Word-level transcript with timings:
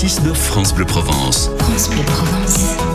6-9 0.00 0.34
France 0.34 0.72
Bleu 0.72 0.86
Provence. 0.86 1.50
France 1.58 1.90
Bleu 1.90 2.02
Provence. 2.04 2.89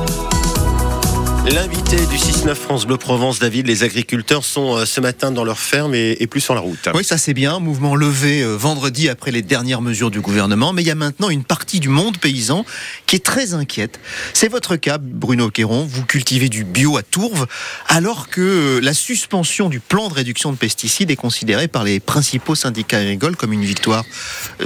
L'invité 1.54 1.98
du 1.98 2.16
6-9 2.16 2.56
France 2.56 2.88
Bleu 2.88 2.98
Provence, 2.98 3.38
David, 3.38 3.68
les 3.68 3.84
agriculteurs 3.84 4.44
sont 4.44 4.78
euh, 4.78 4.86
ce 4.86 5.00
matin 5.00 5.30
dans 5.30 5.44
leur 5.44 5.60
ferme 5.60 5.94
et, 5.94 6.26
plus 6.26 6.42
sur 6.42 6.56
la 6.56 6.60
route. 6.60 6.90
Oui, 6.96 7.04
ça 7.04 7.20
c'est 7.20 7.36
bien. 7.36 7.60
Mouvement 7.60 7.96
levé 7.96 8.42
euh, 8.42 8.56
vendredi 8.56 9.10
après 9.10 9.30
les 9.30 9.44
dernières 9.44 9.82
mesures 9.82 10.10
du 10.10 10.22
gouvernement. 10.22 10.74
Mais 10.74 10.82
il 10.82 10.88
y 10.88 10.92
a 10.92 10.96
maintenant 10.96 11.30
une 11.30 11.44
partie 11.44 11.80
du 11.80 11.88
monde 11.88 12.18
paysan 12.18 12.66
qui 13.06 13.16
est 13.16 13.24
très 13.24 13.54
inquiète. 13.54 14.00
C'est 14.34 14.48
votre 14.48 14.76
cas, 14.76 14.98
Bruno 14.98 15.52
Quéron. 15.52 15.86
Vous 15.88 16.04
cultivez 16.04 16.50
du 16.50 16.64
bio 16.64 16.98
à 16.98 17.04
Tourves, 17.04 17.46
alors 17.90 18.28
que 18.28 18.42
euh, 18.42 18.80
la 18.82 18.96
suspension 18.96 19.70
du 19.70 19.80
plan 19.80 20.10
de 20.10 20.16
réduction 20.16 20.52
de 20.52 20.58
pesticides 20.58 21.12
est 21.12 21.16
considérée 21.16 21.68
par 21.68 21.84
les 21.84 22.00
principaux 22.00 22.56
syndicats 22.56 22.98
agricoles 22.98 23.36
comme 23.36 23.54
une 23.54 23.66
victoire. 23.66 24.04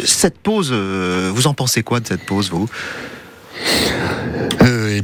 Cette 0.06 0.38
pause, 0.38 0.72
vous 0.72 1.48
en 1.48 1.54
pensez 1.54 1.84
quoi 1.84 2.00
de 2.00 2.08
cette 2.08 2.26
pause, 2.26 2.50
vous? 2.50 2.70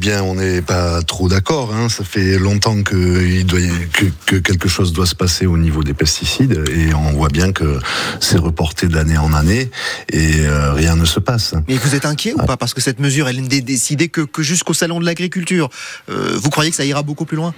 Bien, 0.06 0.22
on 0.22 0.36
n'est 0.36 0.62
pas 0.62 1.02
trop 1.02 1.28
d'accord. 1.28 1.74
hein. 1.74 1.90
Ça 1.90 2.04
fait 2.04 2.38
longtemps 2.38 2.84
que, 2.84 3.26
il 3.26 3.44
doit 3.44 3.60
y- 3.60 3.90
que, 3.92 4.06
que 4.28 4.36
quelque 4.36 4.70
chose 4.70 4.94
doit 4.94 5.08
se 5.08 5.16
passer 5.16 5.48
au 5.48 5.58
niveau 5.58 5.84
des 5.84 5.96
pesticides 5.96 6.64
et 6.70 6.94
on 6.94 7.14
voit 7.14 7.30
bien 7.30 7.52
que 7.52 7.80
c'est 8.20 8.38
reporté 8.38 8.88
d'année 8.88 9.18
en 9.18 9.34
année 9.34 9.72
et 10.14 10.42
euh, 10.42 10.74
rien 10.74 10.96
ne 10.96 11.06
se 11.06 11.20
passe. 11.20 11.56
Mais 11.68 11.78
vous 11.78 11.96
êtes 11.96 12.06
inquiet 12.06 12.34
ou 12.34 12.46
pas? 12.46 12.56
Parce 12.56 12.76
que 12.76 12.82
cette 12.82 13.00
mesure, 13.00 13.28
elle 13.28 13.42
n'est 13.42 13.62
décidée 13.62 14.10
que, 14.10 14.22
que 14.22 14.44
jusqu'au 14.44 14.76
salon 14.76 15.00
de 15.00 15.06
l'agriculture. 15.06 15.72
Euh, 16.10 16.38
vous 16.40 16.52
croyez 16.52 16.70
que 16.70 16.78
ça 16.78 16.86
ira 16.86 17.02
beaucoup 17.02 17.26
plus 17.26 17.38
loin? 17.38 17.56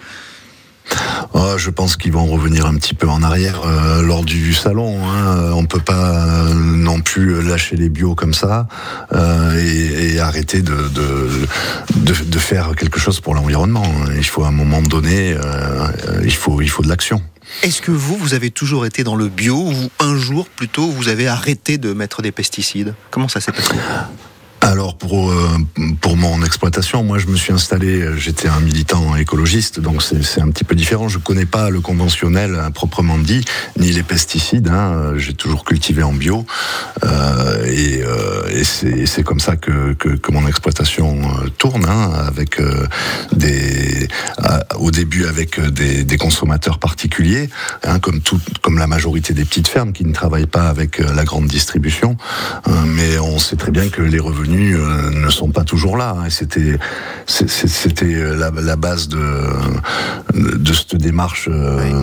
Ah, 1.33 1.55
je 1.57 1.69
pense 1.69 1.97
qu'ils 1.97 2.11
vont 2.11 2.25
revenir 2.25 2.65
un 2.65 2.75
petit 2.75 2.93
peu 2.93 3.07
en 3.07 3.21
arrière 3.23 3.61
euh, 3.65 4.01
lors 4.01 4.23
du 4.23 4.53
salon. 4.53 4.99
Hein. 5.05 5.51
On 5.53 5.65
peut 5.65 5.79
pas 5.79 6.25
euh, 6.25 6.53
non 6.53 7.01
plus 7.01 7.41
lâcher 7.43 7.75
les 7.75 7.89
bio 7.89 8.15
comme 8.15 8.33
ça 8.33 8.67
euh, 9.13 9.53
et, 9.55 10.19
arrêter 10.19 10.61
de, 10.61 10.77
faire 12.39 12.75
quelque 12.75 12.99
chose 12.99 13.19
pour 13.19 13.35
l'environnement. 13.35 13.85
Il 14.15 14.25
faut 14.25 14.43
à 14.43 14.47
un 14.47 14.51
moment 14.51 14.81
donné, 14.81 15.35
il 16.23 16.33
faut 16.33 16.61
il 16.61 16.69
faut 16.69 16.81
de 16.81 16.87
l'action. 16.87 17.21
Est-ce 17.63 17.81
que 17.81 17.91
vous, 17.91 18.15
vous 18.15 18.33
avez 18.33 18.51
toujours 18.51 18.85
été 18.85 19.03
dans 19.03 19.15
le 19.15 19.27
bio 19.27 19.55
ou 19.57 19.91
un 19.99 20.15
jour 20.15 20.47
plutôt 20.47 20.87
vous 20.87 21.07
avez 21.07 21.27
arrêté 21.27 21.77
de 21.77 21.93
mettre 21.93 22.21
des 22.21 22.31
pesticides? 22.31 22.93
Comment 23.11 23.27
ça 23.27 23.41
s'est 23.41 23.51
passé? 23.51 23.73
Alors 24.67 24.97
pour 24.97 25.31
euh, 25.31 25.47
pour 26.01 26.17
mon 26.17 26.43
exploitation, 26.43 27.01
moi 27.01 27.19
je 27.19 27.27
me 27.27 27.37
suis 27.37 27.53
installé, 27.53 28.01
euh, 28.01 28.17
j'étais 28.17 28.49
un 28.49 28.59
militant 28.59 29.15
écologiste, 29.15 29.79
donc 29.79 30.03
c'est 30.03 30.41
un 30.41 30.49
petit 30.49 30.65
peu 30.65 30.75
différent. 30.75 31.07
Je 31.07 31.19
connais 31.19 31.45
pas 31.45 31.69
le 31.69 31.79
conventionnel 31.79 32.59
hein, 32.61 32.69
proprement 32.71 33.17
dit, 33.17 33.45
ni 33.79 33.93
les 33.93 34.03
pesticides. 34.03 34.67
Hein. 34.67 34.91
Euh, 34.91 35.17
J'ai 35.17 35.35
toujours 35.35 35.63
cultivé 35.63 36.03
en 36.03 36.11
bio 36.11 36.45
euh, 37.05 37.65
et, 37.65 38.03
euh, 38.03 38.63
c'est 39.05 39.23
comme 39.23 39.39
ça 39.39 39.55
que, 39.55 39.93
que, 39.93 40.31
mon 40.33 40.45
exploitation 40.45 41.21
euh, 41.21 41.47
tourne, 41.57 41.85
hein, 41.85 42.11
avec 42.27 42.59
euh, 42.59 42.87
des 43.31 44.09
au 44.79 44.91
début 44.91 45.25
avec 45.25 45.59
euh, 45.59 45.69
des, 45.69 46.03
des 46.03 46.17
consommateurs 46.17 46.79
particuliers, 46.79 47.49
hein, 47.83 47.99
comme 47.99 48.21
tout 48.21 48.39
comme 48.61 48.77
la 48.77 48.87
majorité 48.87 49.33
des 49.33 49.45
petites 49.45 49.67
fermes 49.67 49.93
qui 49.93 50.05
ne 50.05 50.13
travaillent 50.13 50.47
pas 50.47 50.67
avec 50.69 50.99
euh, 50.99 51.13
la 51.13 51.23
grande 51.23 51.47
distribution. 51.47 52.17
Euh, 52.67 52.71
mais 52.85 53.17
on 53.19 53.39
sait 53.39 53.55
très 53.55 53.71
bien 53.71 53.89
que 53.89 54.01
les 54.01 54.19
revenus 54.19 54.56
euh, 54.73 55.11
ne 55.11 55.29
sont 55.29 55.49
pas 55.51 55.63
toujours 55.63 55.97
là. 55.97 56.15
hein, 56.17 56.29
c'était 56.29 56.77
c'était 57.25 58.05
la, 58.05 58.51
la 58.51 58.75
base 58.75 59.07
de 59.07 59.17
de 60.33 60.73
cette 60.73 60.95
démarche 60.95 61.47
euh, 61.49 62.01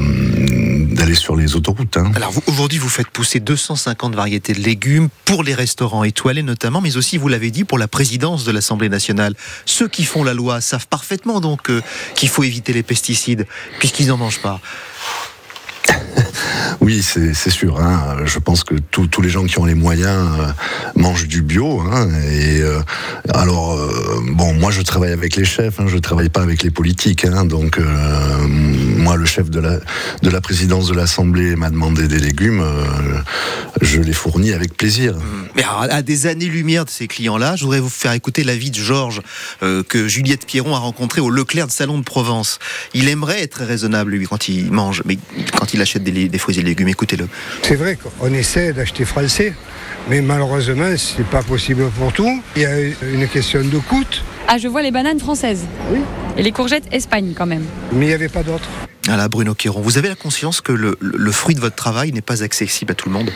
d'aller 0.95 1.15
sur 1.15 1.37
les 1.37 1.57
autoroutes. 1.57 1.97
hein. 1.97 2.13
Alors 2.15 2.33
aujourd'hui, 2.47 2.79
vous 2.79 2.89
faites 2.89 3.09
pousser 3.09 3.41
250 3.41 4.15
variétés 4.15 4.53
de 4.55 4.61
légumes 4.61 5.09
pour 5.25 5.43
les 5.43 5.55
restaurants 5.55 6.05
étoilés 6.05 6.43
notamment, 6.43 6.81
mais 6.81 6.97
aussi, 6.97 7.19
vous 7.19 7.29
l'avez 7.29 7.51
dit, 7.51 7.65
pour 7.65 7.79
la 7.79 7.89
présidence 7.89 8.45
de 8.45 8.53
l'Assemblée 8.53 8.89
nationale. 8.89 9.35
Ceux 9.67 9.89
qui 9.89 10.05
font 10.05 10.25
la 10.25 10.35
loi 10.35 10.61
savent 10.61 10.87
parfaitement 10.89 11.41
donc 11.41 11.71
euh, 11.71 11.81
qu'il 12.15 12.29
faut 12.29 12.43
éviter 12.45 12.73
les 12.73 12.83
pesticides 12.83 13.47
puisqu'ils 13.79 14.09
n'en 14.09 14.17
mangent 14.17 14.41
pas. 14.43 14.61
Oui, 16.81 17.03
c'est 17.03 17.51
sûr. 17.51 17.81
Hein. 17.81 18.17
Je 18.25 18.39
pense 18.39 18.65
que 18.65 18.75
tous 18.75 19.23
les 19.23 19.29
gens 19.29 19.45
qui 19.45 19.59
ont 19.59 19.65
les 19.65 19.75
moyens 19.75 20.29
euh, 20.39 20.53
mangent 20.97 21.29
du 21.29 21.43
bio. 21.43 21.81
Hein. 21.81 22.09
Et 22.31 22.61
euh, 22.61 22.81
alors, 23.33 23.75
euh, 23.75 24.23
bon, 24.31 24.55
moi, 24.55 24.71
je 24.71 24.83
travaille 24.83 25.13
avec 25.13 25.37
les 25.37 25.45
chefs. 25.45 25.81
Hein. 25.81 25.87
Je 25.89 25.99
travaille 25.99 26.29
pas 26.29 26.43
avec 26.43 26.63
les 26.63 26.71
politiques. 26.71 27.25
Hein. 27.25 27.45
Donc, 27.45 27.79
moi, 28.97 29.17
le 29.17 29.25
chef 29.27 29.51
de 29.51 29.61
la 29.61 29.79
de 30.23 30.31
la 30.31 30.41
présidence 30.41 30.89
de 30.89 30.95
l'Assemblée 30.95 31.57
m'a 31.57 31.71
demandé 31.71 32.09
des 32.09 32.19
légumes. 32.19 32.65
je 33.81 34.01
les 34.01 34.13
fournis 34.13 34.53
avec 34.53 34.77
plaisir. 34.77 35.17
Mais 35.57 35.65
à 35.69 36.03
des 36.03 36.27
années-lumière 36.27 36.85
de 36.85 36.91
ces 36.91 37.07
clients-là, 37.07 37.57
je 37.57 37.65
voudrais 37.65 37.81
vous 37.81 37.89
faire 37.89 38.13
écouter 38.13 38.45
l'avis 38.45 38.71
de 38.71 38.77
Georges 38.77 39.21
que 39.61 40.09
Juliette 40.09 40.47
Pierron 40.47 40.75
a 40.75 40.79
rencontré 40.79 41.21
au 41.21 41.31
Leclerc 41.31 41.67
de 41.67 41.73
Salon 41.73 41.99
de 41.99 42.05
Provence. 42.05 42.59
Il 42.95 43.09
aimerait 43.09 43.43
être 43.43 43.65
raisonnable, 43.65 44.13
lui, 44.13 44.27
quand 44.27 44.49
il 44.49 44.71
mange, 44.73 45.03
mais 45.05 45.19
quand 45.59 45.75
il 45.75 45.83
achète 45.83 46.05
des, 46.05 46.29
des 46.29 46.39
fruits 46.39 46.59
et 46.59 46.63
légumes. 46.65 46.89
Écoutez-le. 46.89 47.29
C'est 47.63 47.77
vrai 47.77 47.97
qu'on 47.97 48.33
essaie 48.35 48.73
d'acheter 48.73 49.05
français, 49.05 49.53
mais 50.09 50.21
malheureusement, 50.21 50.95
c'est 50.97 51.27
pas 51.27 51.43
possible 51.43 51.89
pour 51.99 52.13
tout. 52.13 52.43
Il 52.57 52.63
y 52.63 52.67
a 52.67 52.79
une 52.81 53.29
question 53.29 53.61
de 53.63 53.79
coût, 53.79 54.05
Ah, 54.49 54.59
je 54.59 54.69
vois 54.69 54.83
les 54.83 54.91
bananes 54.91 55.21
françaises. 55.21 55.65
Oui. 55.91 56.01
Et 56.37 56.43
les 56.43 56.53
courgettes 56.53 56.85
Espagne 56.93 57.33
quand 57.37 57.47
même. 57.47 57.65
mais 57.93 58.07
il 58.07 58.09
n'y 58.09 58.15
avait 58.15 58.29
pas 58.29 58.43
d'autre. 58.43 58.69
Voilà, 59.07 59.29
Bruno 59.29 59.55
Quéron, 59.55 59.81
vous 59.83 59.99
avez 59.99 60.09
la 60.09 60.15
conscience 60.15 60.61
que 60.63 60.73
le 60.73 61.33
fruit 61.33 61.55
de 61.55 61.61
votre 61.61 61.77
travail 61.77 62.11
n'est 62.13 62.23
pas 62.23 62.43
accessible 62.43 62.93
à 62.93 62.95
tout 62.95 63.09
le 63.11 63.15
monde? 63.15 63.31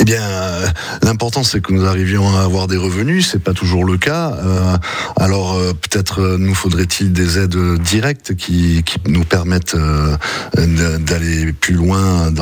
Eh 0.00 0.04
bien, 0.04 0.22
euh, 0.22 0.66
l'important 1.02 1.42
c'est 1.42 1.60
que 1.60 1.72
nous 1.72 1.84
arrivions 1.84 2.36
à 2.36 2.42
avoir 2.42 2.66
des 2.66 2.76
revenus. 2.76 3.28
C'est 3.30 3.42
pas 3.42 3.54
toujours 3.54 3.84
le 3.84 3.96
cas. 3.96 4.32
Euh, 4.44 4.76
alors 5.16 5.56
euh, 5.56 5.72
peut-être 5.72 6.36
nous 6.38 6.54
faudrait-il 6.54 7.12
des 7.12 7.38
aides 7.38 7.56
directes 7.80 8.34
qui, 8.34 8.84
nous 9.06 9.24
permettent 9.24 9.76
d'aller 10.56 11.52
plus 11.52 11.74
loin 11.74 12.32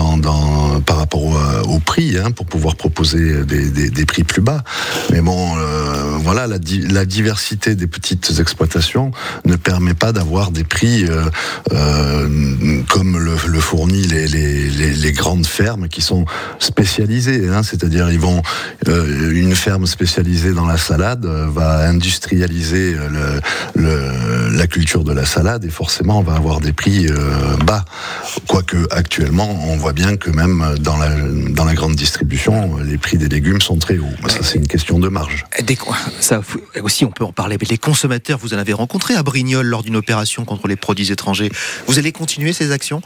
par 0.85 0.97
rapport 0.97 1.23
au, 1.69 1.79
prix, 1.79 2.17
hein, 2.19 2.31
pour 2.31 2.47
pouvoir 2.47 2.77
proposer 2.77 3.45
des, 3.45 4.07
prix 4.07 4.25
plus 4.25 4.43
bas. 4.43 4.63
Mais 5.13 5.21
bon, 5.21 5.55
voilà, 6.23 6.47
la, 6.47 6.59
di- 6.59 6.87
la 6.87 7.05
diversité 7.05 7.75
des 7.75 7.87
petites 7.87 8.33
exploitations 8.41 9.11
ne 9.45 9.57
permet 9.57 9.95
pas 9.95 10.13
d'avoir 10.13 10.51
des 10.51 10.65
prix 10.65 11.07
comme 12.89 13.19
le, 13.19 13.33
le 13.47 13.61
fournit 13.61 14.03
les 14.03 15.13
grandes 15.13 15.47
fermes 15.47 15.89
qui 15.89 16.03
sont 16.03 16.25
spécialisées. 16.59 17.36
Hein, 17.45 17.63
C'est-à-dire, 17.63 18.11
ils 18.11 18.19
vont 18.19 18.43
euh, 18.89 19.33
une 19.33 19.55
ferme 19.55 19.87
spécialisée 19.87 20.53
dans 20.53 20.67
la 20.67 20.79
salade 20.79 21.25
euh, 21.27 21.47
va 21.49 21.81
industrialiser 21.89 22.97
euh, 22.97 24.51
la 24.53 24.67
culture 24.67 25.05
de 25.05 25.13
la 25.13 25.25
salade 25.27 25.65
et 25.65 25.71
forcément 25.71 26.21
on 26.21 26.23
va 26.23 26.35
avoir 26.35 26.61
des 26.61 26.73
prix 26.73 27.07
bas. 27.65 27.85
Quoique 28.49 28.87
actuellement, 28.91 29.49
on 29.69 29.77
voit 29.77 29.93
bien 29.93 30.17
que 30.17 30.31
même 30.31 30.77
dans 30.79 30.97
la 31.65 31.75
grande 31.75 31.95
distribution, 31.95 32.77
les 32.79 32.99
prix 32.99 33.19
des 33.19 33.29
légumes 33.29 33.61
sont 33.61 33.77
très 33.79 33.99
hauts. 33.99 34.29
Ça, 34.29 34.39
c'est 34.43 34.59
une 34.59 34.67
question 34.67 34.99
de 34.99 35.09
marge. 35.09 35.45
Des- 35.63 35.79
aussi, 36.83 37.05
on 37.05 37.11
peut 37.11 37.25
en 37.25 37.33
parler. 37.33 37.57
Mais 37.61 37.67
les 37.69 37.79
consommateurs, 37.79 38.39
vous 38.39 38.55
en 38.55 38.59
avez 38.59 38.73
rencontré 38.73 39.15
à 39.15 39.23
Brignoles 39.23 39.67
lors 39.67 39.83
d'une 39.83 39.97
opération 39.97 40.45
contre 40.45 40.69
les 40.69 40.77
produits 40.77 41.13
étrangers. 41.13 41.51
Vous 41.87 41.99
allez 41.99 42.13
continuer 42.13 42.53
ces 42.53 42.73
actions? 42.73 43.03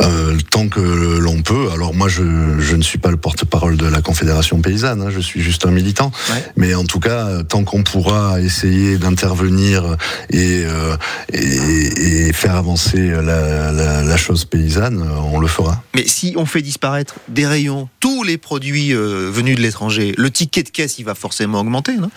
Euh, 0.00 0.36
tant 0.50 0.68
que 0.68 0.80
l'on 0.80 1.42
peut. 1.42 1.68
Alors 1.72 1.94
moi, 1.94 2.08
je, 2.08 2.22
je 2.58 2.76
ne 2.76 2.82
suis 2.82 2.98
pas 2.98 3.10
le 3.10 3.16
porte-parole 3.16 3.76
de 3.76 3.86
la 3.86 4.00
Confédération 4.00 4.60
paysanne, 4.60 5.02
hein, 5.02 5.10
je 5.10 5.20
suis 5.20 5.42
juste 5.42 5.66
un 5.66 5.70
militant. 5.70 6.10
Ouais. 6.30 6.44
Mais 6.56 6.74
en 6.74 6.84
tout 6.84 7.00
cas, 7.00 7.26
euh, 7.26 7.42
tant 7.42 7.64
qu'on 7.64 7.82
pourra 7.82 8.40
essayer 8.40 8.98
d'intervenir 8.98 9.96
et, 10.30 10.62
euh, 10.64 10.96
et, 11.32 12.28
et 12.28 12.32
faire 12.32 12.56
avancer 12.56 13.08
la, 13.08 13.72
la, 13.72 14.02
la 14.02 14.16
chose 14.16 14.44
paysanne, 14.44 15.02
on 15.32 15.38
le 15.38 15.48
fera. 15.48 15.82
Mais 15.94 16.06
si 16.06 16.34
on 16.36 16.46
fait 16.46 16.62
disparaître 16.62 17.16
des 17.28 17.46
rayons 17.46 17.88
tous 18.00 18.22
les 18.22 18.38
produits 18.38 18.94
euh, 18.94 19.30
venus 19.30 19.56
de 19.56 19.60
l'étranger, 19.60 20.14
le 20.16 20.30
ticket 20.30 20.62
de 20.62 20.70
caisse, 20.70 20.98
il 20.98 21.04
va 21.04 21.14
forcément 21.14 21.60
augmenter, 21.60 21.96
non? 21.96 22.10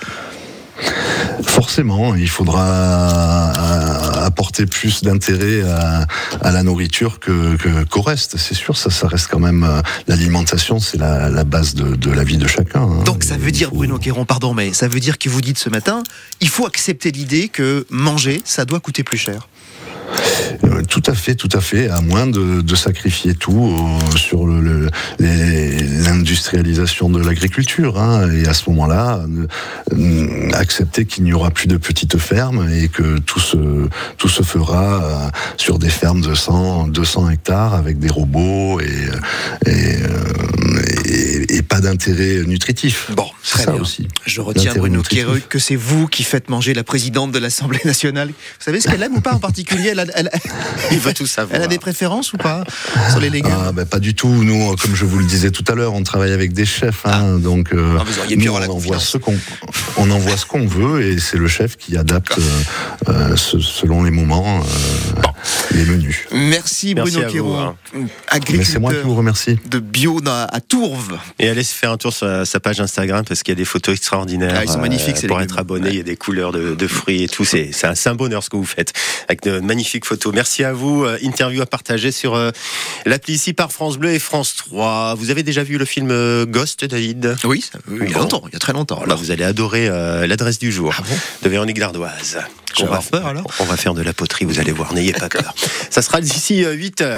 Forcément, 1.44 2.16
il 2.16 2.30
faudra 2.30 2.63
euh, 2.66 4.25
apporter 4.25 4.66
plus 4.66 5.04
d'intérêt 5.04 5.62
à, 5.69 6.06
à 6.42 6.51
la 6.51 6.63
nourriture 6.63 7.19
que 7.19 7.56
qu'au 7.86 8.01
reste. 8.01 8.38
C'est 8.38 8.56
sûr, 8.56 8.75
ça, 8.77 8.89
ça 8.89 9.07
reste 9.07 9.27
quand 9.30 9.39
même 9.39 9.63
euh, 9.63 9.81
l'alimentation, 10.07 10.80
c'est 10.80 10.98
la, 10.98 11.30
la 11.30 11.44
base 11.44 11.74
de, 11.75 11.95
de 11.95 12.12
la 12.12 12.24
vie 12.24 12.38
de 12.38 12.48
chacun. 12.48 12.81
hein. 12.81 13.04
Donc 13.06 13.24
ça 13.24 13.38
veut 13.38 13.51
dire, 13.51 13.69
faut- 13.69 13.75
Bruno 13.75 13.98
Quéron, 13.98 14.25
pardon, 14.25 14.54
mais 14.54 14.74
ça 14.74 14.88
veut 14.88 15.00
dire 15.00 15.18
que 15.18 15.30
vous 15.30 15.42
dites 15.42 15.57
ce 15.57 15.69
matin, 15.69 16.04
il 16.42 16.50
faut 16.50 16.66
accepter 16.66 17.12
l'idée 17.12 17.48
que 17.50 17.86
manger, 17.89 18.42
ça 18.45 18.66
doit 18.66 18.80
coûter 18.80 19.04
plus 19.04 19.18
cher. 19.18 19.48
Euh, 20.63 20.81
Tout 20.88 21.02
à 21.07 21.13
fait, 21.13 21.36
tout 21.36 21.50
à 21.52 21.62
fait, 21.62 21.90
à 21.90 22.00
moins 22.02 22.28
de, 22.28 22.62
de 22.62 22.75
sacrifier 22.75 23.34
tout 23.36 23.75
euh, 23.78 24.18
sur 24.18 24.46
le- 24.46 24.62
le- 24.62 24.90
les- 25.19 25.81
l'industrialisation 26.04 27.10
de 27.10 27.22
l'agriculture. 27.24 28.00
hein, 28.00 28.30
et 28.31 28.48
à 28.48 28.54
ce 28.54 28.69
moment-là, 28.69 29.22
euh, 29.94 30.52
accepter 30.54 31.06
qu'il 31.06 31.24
n'y 31.24 31.34
aura 31.34 31.52
plus 31.52 31.68
de 31.68 31.78
petites 31.78 32.18
fermes 32.18 32.69
et 32.72 32.88
que 32.88 33.18
tout 33.19 33.40
se, 33.40 33.57
tout 34.18 34.30
se 34.30 34.44
fera 34.44 35.31
sur 35.57 35.80
des 35.80 35.90
fermes 35.90 36.22
de 36.22 36.34
100, 36.34 36.88
200 36.88 37.30
hectares 37.30 37.74
avec 37.74 38.00
des 38.00 38.10
robots 38.10 38.80
et, 38.80 38.86
et, 39.69 39.96
et- 41.06 41.56
et 41.58 41.62
pas 41.62 41.80
d'intérêt 41.81 42.42
nutritif. 42.46 43.12
Bon, 43.16 43.25
C'est 43.44 43.54
très 43.56 43.63
ça 43.66 43.72
bien. 43.72 43.81
aussi. 43.81 44.08
Je 44.25 44.42
retiens, 44.42 44.74
Bruno. 44.75 45.01
Quéreux, 45.04 45.42
que 45.48 45.60
c'est 45.60 45.75
vous 45.75 46.08
qui 46.08 46.24
faites 46.24 46.50
manger 46.50 46.74
la 46.74 46.84
présidente 46.84 47.31
de 47.31 47.40
l'Assemblée 47.40 47.80
nationale. 47.86 48.30
Vous 48.30 48.34
savez 48.60 48.81
ce 48.81 48.88
qu'elle 48.90 49.04
aime 49.04 49.16
ou 49.16 49.22
pas 49.22 49.34
en 49.34 49.40
particulier 49.40 49.94
elle 50.00 50.09
a, 50.12 50.13
elle, 50.15 50.30
Il 50.92 51.00
veut 51.00 51.13
tout 51.13 51.25
savoir. 51.27 51.56
elle 51.57 51.63
a 51.63 51.68
des 51.68 51.80
préférences 51.80 52.33
ou 52.33 52.38
pas 52.38 52.63
sur 53.09 53.19
les 53.19 53.30
légumes? 53.30 53.51
Ah, 53.68 53.71
ben, 53.71 53.86
pas 53.86 54.00
du 54.00 54.13
tout. 54.13 54.30
Nous, 54.30 54.71
euh, 54.71 54.75
comme 54.75 54.95
je 54.95 55.06
vous 55.06 55.19
le 55.19 55.25
disais 55.25 55.51
tout 55.51 55.63
à 55.68 55.75
l'heure, 55.75 55.94
on 55.94 56.03
travaille 56.03 56.31
avec 56.31 56.53
des 56.53 56.65
chefs. 56.65 57.06
Hein, 57.06 57.39
donc, 57.39 57.74
euh, 57.74 57.97
Ah, 58.00 58.03
nous, 58.36 58.51
on 58.51 58.62
envoie 58.69 59.00
ce 59.00 59.18
qu'on, 59.18 59.38
on 59.97 60.12
envoie 60.12 60.38
ce 60.38 60.45
qu'on 60.45 60.65
veut 60.68 61.01
et 61.03 61.19
c'est 61.19 61.38
le 61.38 61.47
chef 61.47 61.77
qui 61.77 61.97
adapte 61.97 62.38
euh, 62.38 63.09
euh, 63.09 63.36
ce- 63.36 63.59
selon 63.59 64.03
les 64.03 64.12
moments 64.12 64.59
euh, 64.62 65.05
Merci 66.65 66.95
Merci 66.95 67.12
Bruno 67.12 67.19
à 67.25 67.27
vous, 67.27 67.33
Quéron, 67.33 67.59
hein. 67.59 67.75
Moi 68.79 68.91
qui 68.94 69.01
vous 69.03 69.15
remercie. 69.15 69.59
de 69.69 69.77
bio 69.79 70.19
à 70.25 70.59
Tourves. 70.62 71.17
Et 71.38 71.47
allez 71.47 71.63
se 71.63 71.75
faire 71.75 71.91
un 71.91 71.97
tour 71.97 72.12
sur 72.12 72.45
sa- 72.45 72.59
page 72.59 72.79
Instagram 72.81 73.23
parce 73.27 73.44
qu'il 73.44 73.51
y 73.51 73.57
a 73.57 73.59
des 73.59 73.65
photos 73.65 73.95
extraordinaires. 73.95 74.56
Ah, 74.57 74.63
ils 74.63 74.69
sont 74.71 74.79
magnifiques, 74.79 75.17
ces 75.17 75.27
Pour 75.27 75.39
être 75.41 75.59
abonné, 75.59 75.89
il 75.89 75.95
y 75.97 76.00
a 76.00 76.03
des 76.03 76.15
couleurs 76.17 76.51
de, 76.51 76.73
de 76.73 76.88
fruits 76.88 77.23
et 77.23 77.27
tout. 77.29 77.45
C'est 77.45 77.71
un, 77.83 78.15
bonheur 78.15 78.44
ce 78.44 78.50
que 78.50 78.56
vous 78.56 78.65
faites 78.65 78.94
avec 79.27 79.44
de 79.44 79.59
magnifiques 79.59 80.06
photos. 80.06 80.33
Merci 80.33 80.63
à 80.63 80.73
vous. 80.73 81.03
Euh, 81.03 81.17
Interview 81.21 81.62
à 81.62 81.65
partager 81.67 82.12
sur 82.12 82.33
euh, 82.33 82.50
l'appli 83.06 83.33
ici 83.33 83.53
par 83.53 83.71
France 83.71 83.97
Bleu 83.97 84.12
et 84.12 84.19
France 84.19 84.56
3. 84.56 85.15
Vous 85.15 85.29
avez 85.29 85.44
déjà 85.44 85.63
vu 85.63 85.77
le 85.77 85.85
film 85.85 86.09
euh, 86.12 86.45
Ghost, 86.47 86.83
David? 86.85 87.35
Oui, 87.44 87.62
ça- 87.62 87.77
oui, 87.88 88.00
il 88.03 88.12
y 88.12 88.13
a 88.15 88.17
longtemps, 88.17 88.44
il 88.47 88.53
y 88.53 88.56
a 88.56 88.59
très 88.59 88.73
longtemps. 88.73 88.95
Alors, 88.95 89.06
Alors, 89.06 89.17
vous 89.19 89.31
allez 89.31 89.44
adorer 89.44 89.88
euh, 89.88 90.25
l'adresse 90.25 90.57
du 90.59 90.71
jour 90.71 90.95
Ah 90.97 91.03
bon? 91.07 91.15
De 91.44 91.50
Véronique 91.50 91.77
Dardoise. 91.79 92.39
On 92.81 92.88
va, 92.88 93.00
peur, 93.00 93.25
alors 93.25 93.45
on 93.59 93.63
va 93.63 93.77
faire 93.77 93.94
de 93.94 94.01
la 94.01 94.12
poterie, 94.12 94.44
vous 94.44 94.59
allez 94.59 94.73
voir, 94.73 94.94
n'ayez 94.94 95.13
pas 95.13 95.29
peur. 95.29 95.56
Ça 95.89 96.01
sera 96.01 96.19
d'ici 96.56 96.66
8 96.68 97.02
heures. 97.02 97.13